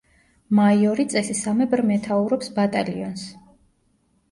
[0.59, 3.31] მაიორი წესისამებრ მეთაურობს ბატალიონს.